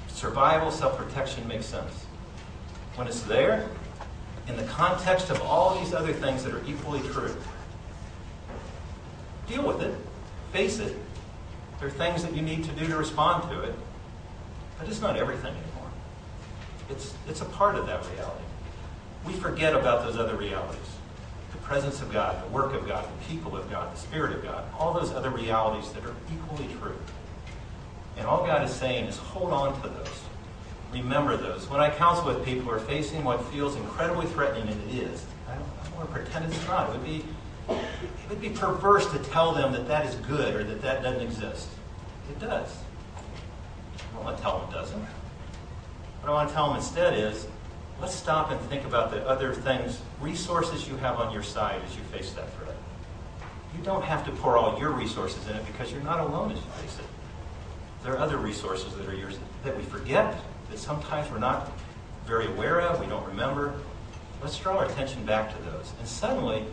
[0.08, 2.06] Survival, self protection makes sense.
[2.96, 3.68] When it's there,
[4.48, 7.34] in the context of all these other things that are equally true,
[9.46, 9.94] deal with it,
[10.52, 10.96] face it.
[11.80, 13.74] There are things that you need to do to respond to it,
[14.78, 15.90] but it's not everything anymore.
[16.90, 18.44] It's, it's a part of that reality.
[19.26, 20.78] We forget about those other realities
[21.52, 24.42] the presence of God, the work of God, the people of God, the Spirit of
[24.42, 26.96] God, all those other realities that are equally true.
[28.16, 30.20] And all God is saying is hold on to those.
[30.92, 31.68] Remember those.
[31.68, 35.24] When I counsel with people who are facing what feels incredibly threatening, and it is,
[35.48, 36.88] I don't, I don't want to pretend it's not.
[36.88, 37.24] It would be
[37.70, 41.22] it would be perverse to tell them that that is good or that that doesn't
[41.22, 41.68] exist.
[42.30, 42.76] It does.
[43.16, 45.02] I don't want to tell them it doesn't.
[46.20, 47.46] What I want to tell them instead is
[48.00, 51.96] let's stop and think about the other things, resources you have on your side as
[51.96, 52.76] you face that threat.
[53.76, 56.58] You don't have to pour all your resources in it because you're not alone as
[56.58, 57.04] you face it.
[58.02, 60.38] There are other resources that are yours that we forget,
[60.70, 61.70] that sometimes we're not
[62.26, 63.74] very aware of, we don't remember.
[64.42, 65.92] Let's draw our attention back to those.
[65.98, 66.64] And suddenly,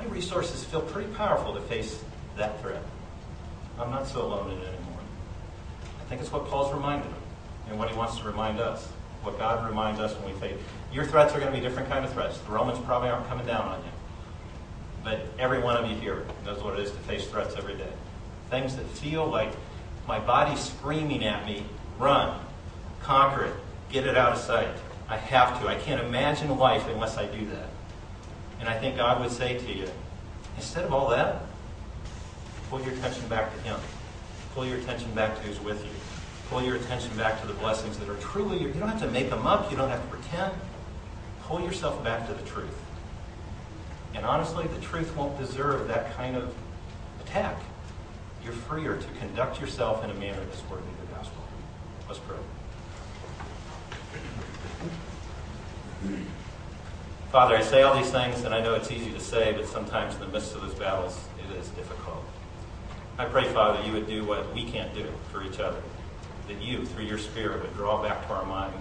[0.00, 2.02] my resources feel pretty powerful to face
[2.36, 2.82] that threat.
[3.78, 5.00] I'm not so alone in it anymore.
[6.00, 7.22] I think it's what Paul's reminded them
[7.68, 8.86] and what he wants to remind us
[9.22, 10.56] what God reminds us when we face.
[10.90, 12.38] Your threats are going to be different kind of threats.
[12.38, 13.90] The Romans probably aren't coming down on you.
[15.04, 17.92] But every one of you here knows what it is to face threats every day.
[18.48, 19.52] Things that feel like
[20.08, 21.66] my body's screaming at me,
[21.98, 22.40] run,
[23.02, 23.54] conquer it,
[23.92, 24.68] get it out of sight.
[25.10, 25.68] I have to.
[25.68, 27.68] I can't imagine life unless I do that.
[28.60, 29.88] And I think God would say to you,
[30.56, 31.42] instead of all that,
[32.68, 33.80] pull your attention back to Him.
[34.54, 35.90] Pull your attention back to who's with you
[36.50, 38.68] pull your attention back to the blessings that are truly, your.
[38.70, 40.52] you don't have to make them up, you don't have to pretend.
[41.42, 42.76] Pull yourself back to the truth.
[44.14, 46.52] And honestly, the truth won't deserve that kind of
[47.20, 47.56] attack.
[48.42, 51.42] You're freer to conduct yourself in a manner that's worthy of the gospel.
[52.08, 52.36] Let's pray.
[57.32, 60.14] Father, I say all these things, and I know it's easy to say, but sometimes
[60.14, 62.24] in the midst of those battles, it is difficult.
[63.18, 65.80] I pray, Father, you would do what we can't do for each other
[66.48, 68.74] that you, through your Spirit, would draw back to our mind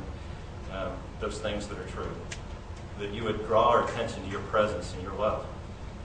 [0.72, 2.10] um, those things that are true.
[2.98, 5.46] That you would draw our attention to your presence and your love,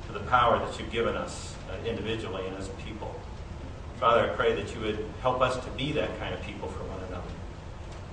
[0.09, 3.19] to the power that you've given us uh, individually and as a people.
[3.99, 6.85] Father, I pray that you would help us to be that kind of people for
[6.85, 7.25] one another.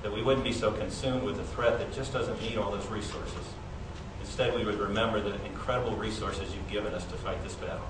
[0.04, 2.88] That we wouldn't be so consumed with a threat that just doesn't need all those
[2.88, 3.44] resources.
[4.42, 7.86] Instead, we would remember the incredible resources you've given us to fight this battle.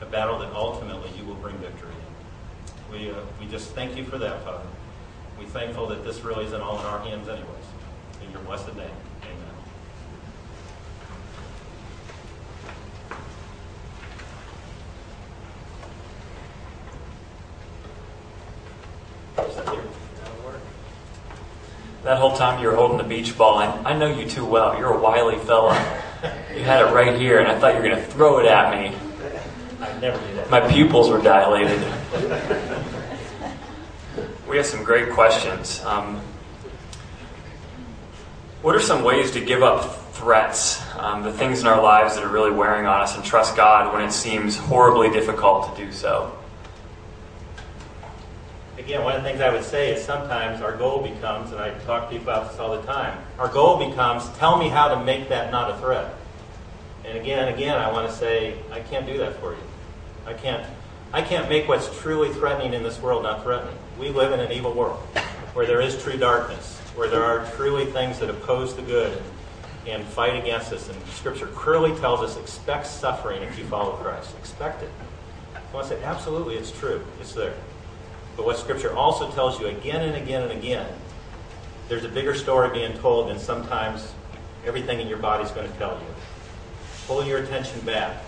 [0.00, 2.92] A battle that ultimately you will bring victory in.
[2.92, 4.66] We, uh, we just thank you for that, Father
[5.38, 7.46] we're thankful that this really isn't all in our hands anyways.
[8.24, 8.90] In your blessed name,
[22.08, 24.78] That whole time you were holding the beach ball, I, I know you too well.
[24.78, 25.74] You're a wily fella.
[26.56, 28.70] You had it right here, and I thought you were going to throw it at
[28.70, 28.96] me.
[29.78, 30.48] I never do that.
[30.48, 31.78] My pupils were dilated.
[34.48, 35.84] We have some great questions.
[35.84, 36.22] Um,
[38.62, 42.24] what are some ways to give up threats, um, the things in our lives that
[42.24, 45.92] are really wearing on us, and trust God when it seems horribly difficult to do
[45.92, 46.37] so.
[48.88, 51.74] Again, one of the things I would say is sometimes our goal becomes, and I
[51.80, 55.04] talk to people about this all the time, our goal becomes tell me how to
[55.04, 56.14] make that not a threat.
[57.04, 59.60] And again and again, I want to say, I can't do that for you.
[60.24, 60.66] I can't,
[61.12, 63.76] I can't make what's truly threatening in this world not threatening.
[63.98, 65.00] We live in an evil world
[65.52, 69.22] where there is true darkness, where there are truly things that oppose the good
[69.86, 70.88] and fight against us.
[70.88, 74.34] And Scripture clearly tells us expect suffering if you follow Christ.
[74.38, 74.90] Expect it.
[75.54, 77.04] I want to say, absolutely, it's true.
[77.20, 77.52] It's there.
[78.38, 80.86] But what Scripture also tells you again and again and again,
[81.88, 84.14] there's a bigger story being told than sometimes
[84.64, 86.06] everything in your body is going to tell you.
[87.08, 88.22] Pull your attention back.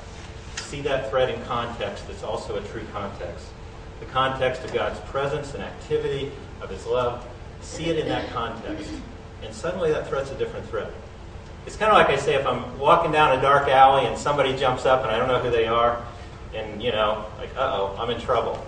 [0.56, 3.46] See that thread in context that's also a true context.
[4.00, 7.24] The context of God's presence and activity, of His love.
[7.60, 8.90] See it in that context.
[9.44, 10.90] And suddenly that threat's a different threat.
[11.66, 14.56] It's kind of like I say if I'm walking down a dark alley and somebody
[14.56, 16.04] jumps up and I don't know who they are,
[16.52, 18.60] and, you know, like, uh oh, I'm in trouble.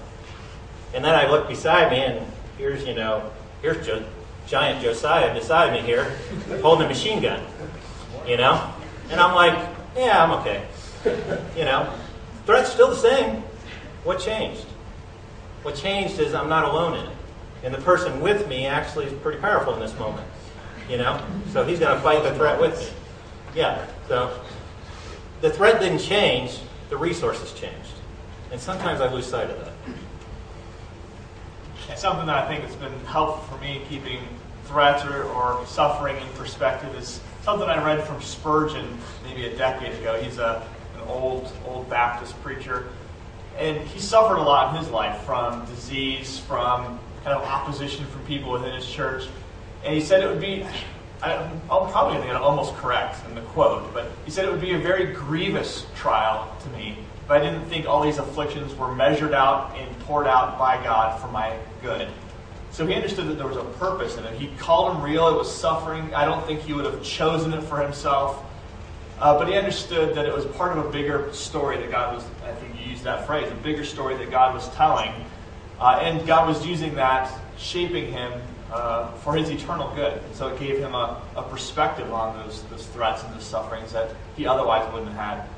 [0.94, 2.26] And then I look beside me and
[2.58, 3.30] here's, you know,
[3.62, 4.04] here's jo-
[4.46, 6.16] giant Josiah beside me here
[6.60, 7.42] holding a machine gun,
[8.26, 8.72] you know?
[9.10, 10.64] And I'm like, yeah, I'm okay.
[11.56, 11.92] You know,
[12.46, 13.42] threat's still the same.
[14.04, 14.66] What changed?
[15.62, 17.16] What changed is I'm not alone in it.
[17.64, 20.26] And the person with me actually is pretty powerful in this moment.
[20.88, 21.24] You know?
[21.52, 22.88] So he's going to fight the threat with me.
[23.54, 23.86] Yeah.
[24.08, 24.40] So
[25.40, 26.58] the threat didn't change,
[26.90, 27.76] the resources changed.
[28.50, 29.72] And sometimes I lose sight of that.
[31.92, 34.26] And something that I think has been helpful for me in keeping
[34.64, 40.00] threats or, or suffering in perspective is something I read from Spurgeon maybe a decade
[40.00, 40.18] ago.
[40.18, 42.88] He's a, an old, old Baptist preacher.
[43.58, 48.24] And he suffered a lot in his life from disease, from kind of opposition from
[48.24, 49.28] people within his church.
[49.84, 50.64] And he said it would be,
[51.22, 54.62] I, am probably going to almost correct in the quote, but he said it would
[54.62, 58.94] be a very grievous trial to me if I didn't think all these afflictions were
[58.94, 62.08] measured out and poured out by God for my good.
[62.72, 64.38] So he understood that there was a purpose in it.
[64.38, 65.28] He called them real.
[65.28, 66.14] It was suffering.
[66.14, 68.44] I don't think he would have chosen it for himself.
[69.18, 72.24] Uh, but he understood that it was part of a bigger story that God was,
[72.44, 75.12] I think you used that phrase, a bigger story that God was telling.
[75.78, 78.32] Uh, and God was using that, shaping him
[78.72, 80.14] uh, for his eternal good.
[80.14, 83.92] And so it gave him a, a perspective on those, those threats and those sufferings
[83.92, 85.48] that he otherwise wouldn't have had.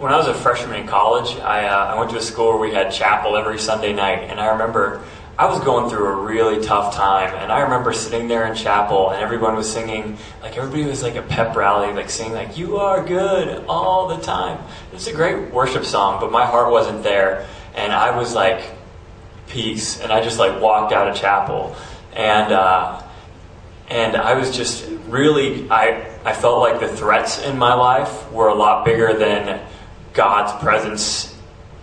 [0.00, 2.56] When I was a freshman in college, I, uh, I went to a school where
[2.56, 5.04] we had chapel every Sunday night, and I remember
[5.38, 9.10] I was going through a really tough time, and I remember sitting there in chapel,
[9.10, 12.78] and everyone was singing, like everybody was like a pep rally, like singing like "You
[12.78, 14.64] are good" all the time.
[14.94, 18.70] It's a great worship song, but my heart wasn't there, and I was like,
[19.48, 21.76] "Peace," and I just like walked out of chapel,
[22.14, 23.02] and uh,
[23.90, 28.48] and I was just really I I felt like the threats in my life were
[28.48, 29.60] a lot bigger than
[30.12, 31.36] God's presence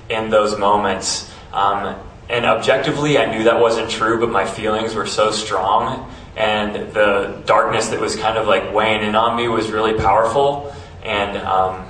[0.09, 1.31] in those moments.
[1.53, 1.95] Um,
[2.29, 7.41] and objectively, I knew that wasn't true, but my feelings were so strong, and the
[7.45, 10.73] darkness that was kind of like weighing in on me was really powerful.
[11.03, 11.87] And, um,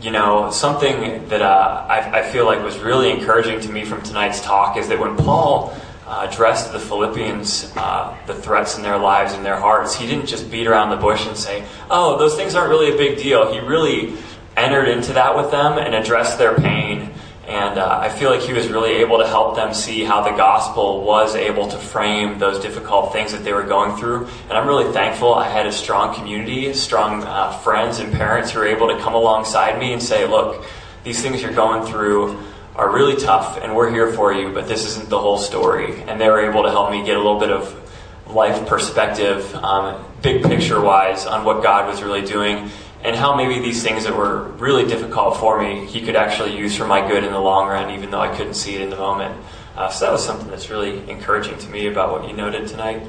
[0.00, 4.02] you know, something that uh, I, I, feel like was really encouraging to me from
[4.02, 8.98] tonight's talk is that when Paul uh, addressed the Philippians, uh, the threats in their
[8.98, 12.36] lives and their hearts, he didn't just beat around the bush and say, oh, those
[12.36, 13.52] things aren't really a big deal.
[13.52, 14.16] He really
[14.56, 17.10] entered into that with them and addressed their pain.
[17.46, 20.34] And uh, I feel like he was really able to help them see how the
[20.34, 24.28] gospel was able to frame those difficult things that they were going through.
[24.48, 28.60] And I'm really thankful I had a strong community, strong uh, friends and parents who
[28.60, 30.64] were able to come alongside me and say, look,
[31.02, 32.42] these things you're going through
[32.76, 36.00] are really tough and we're here for you, but this isn't the whole story.
[36.02, 37.80] And they were able to help me get a little bit of
[38.26, 42.70] life perspective, um, big picture wise, on what God was really doing
[43.04, 46.74] and how maybe these things that were really difficult for me, he could actually use
[46.74, 48.96] for my good in the long run, even though I couldn't see it in the
[48.96, 49.38] moment.
[49.76, 53.02] Uh, so that was something that's really encouraging to me about what you noted tonight.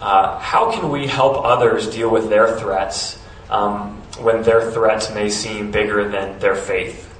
[0.00, 5.28] Uh, how can we help others deal with their threats um, when their threats may
[5.28, 7.10] seem bigger than their faith?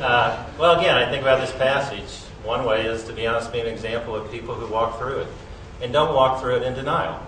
[0.00, 2.08] Uh, well, again, I think about this passage.
[2.44, 5.26] One way is to be honest, be an example of people who walk through it.
[5.82, 7.20] And don't walk through it in denial.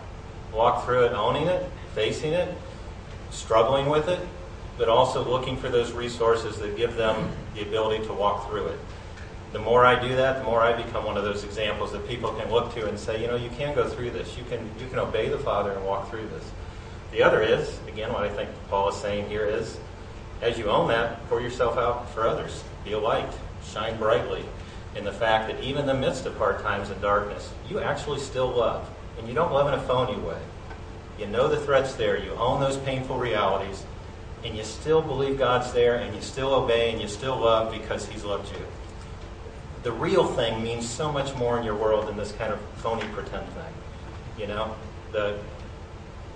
[0.52, 2.52] Walk through it owning it, facing it,
[3.30, 4.20] struggling with it,
[4.78, 8.78] but also looking for those resources that give them the ability to walk through it.
[9.52, 12.32] The more I do that, the more I become one of those examples that people
[12.32, 14.36] can look to and say, you know, you can go through this.
[14.36, 16.50] You can you can obey the Father and walk through this.
[17.10, 19.78] The other is, again, what I think Paul is saying here is,
[20.40, 22.64] as you own that, pour yourself out for others.
[22.84, 23.28] Be a light.
[23.62, 24.44] Shine brightly
[24.96, 28.20] in the fact that even in the midst of hard times and darkness, you actually
[28.20, 28.88] still love.
[29.18, 30.40] And you don't love in a phony way.
[31.18, 33.84] You know the threat's there, you own those painful realities,
[34.44, 38.06] and you still believe God's there, and you still obey, and you still love because
[38.06, 38.64] He's loved you.
[39.82, 43.04] The real thing means so much more in your world than this kind of phony
[43.12, 43.74] pretend thing.
[44.38, 44.74] You know,
[45.12, 45.38] the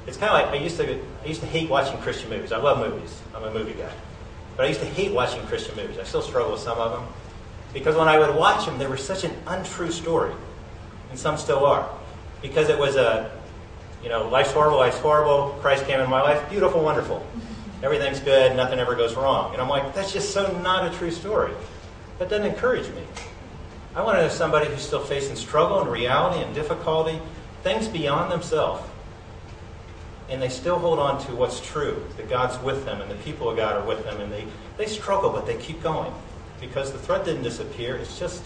[0.06, 2.52] it's kind of like I used to I used to hate watching Christian movies.
[2.52, 3.20] I love movies.
[3.34, 3.92] I'm a movie guy,
[4.56, 5.98] but I used to hate watching Christian movies.
[5.98, 7.08] I still struggle with some of them
[7.72, 10.32] because when I would watch them, they were such an untrue story,
[11.10, 11.88] and some still are,
[12.40, 13.30] because it was a
[14.06, 15.58] you know, life's horrible, life's horrible.
[15.60, 17.26] Christ came in my life, beautiful, wonderful.
[17.82, 19.52] Everything's good, nothing ever goes wrong.
[19.52, 21.52] And I'm like, that's just so not a true story.
[22.20, 23.02] That doesn't encourage me.
[23.96, 27.20] I want to know somebody who's still facing struggle and reality and difficulty,
[27.64, 28.88] things beyond themselves.
[30.28, 33.48] And they still hold on to what's true, that God's with them and the people
[33.48, 34.20] of God are with them.
[34.20, 34.46] And they,
[34.76, 36.12] they struggle, but they keep going.
[36.60, 37.96] Because the threat didn't disappear.
[37.96, 38.44] It's just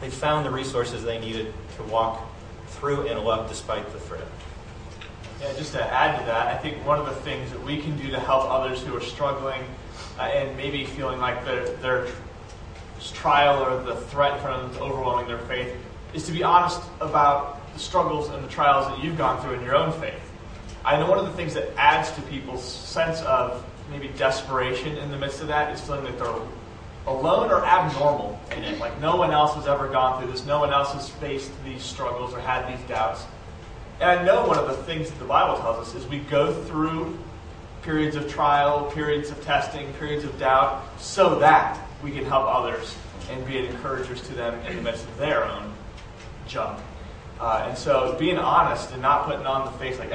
[0.00, 2.26] they found the resources they needed to walk
[2.68, 4.26] through and love despite the threat.
[5.40, 7.96] Yeah, just to add to that, I think one of the things that we can
[7.98, 9.62] do to help others who are struggling
[10.18, 12.08] uh, and maybe feeling like their, their
[13.12, 15.76] trial or the threat in front of them is overwhelming their faith
[16.16, 19.62] is to be honest about the struggles and the trials that you've gone through in
[19.62, 20.20] your own faith.
[20.84, 25.10] I know one of the things that adds to people's sense of maybe desperation in
[25.10, 26.34] the midst of that is feeling that they're
[27.06, 28.78] alone or abnormal in it.
[28.78, 31.82] Like no one else has ever gone through this, no one else has faced these
[31.82, 33.24] struggles or had these doubts.
[34.00, 36.52] And I know one of the things that the Bible tells us is we go
[36.64, 37.18] through
[37.82, 42.94] periods of trial, periods of testing, periods of doubt, so that we can help others
[43.30, 45.72] and be an encouragers to them in the midst of their own
[46.46, 46.78] junk.
[47.40, 50.10] Uh, and so being honest and not putting on the face like,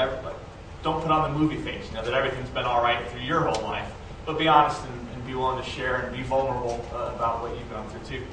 [0.83, 3.41] don't put on the movie face, you know, that everything's been all right through your
[3.41, 3.91] whole life,
[4.25, 7.57] but be honest and, and be willing to share and be vulnerable uh, about what
[7.57, 8.25] you've gone through too.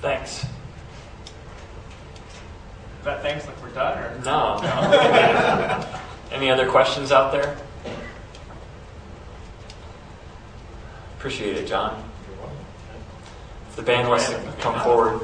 [0.00, 0.46] Thanks
[3.06, 4.58] that thanks like we're done or no?
[4.62, 6.00] no.
[6.32, 7.56] Any other questions out there?
[11.16, 12.02] Appreciate it, John.
[13.70, 15.20] If the band wants to come forward.